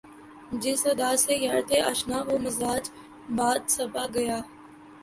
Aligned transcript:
جس 0.61 0.81
ادا 0.91 1.09
سے 1.23 1.33
یار 1.45 1.61
تھے 1.69 1.77
آشنا 1.91 2.17
وہ 2.27 2.35
مزاج 2.45 2.83
باد 3.37 3.61
صبا 3.75 4.03
گیا 4.15 4.39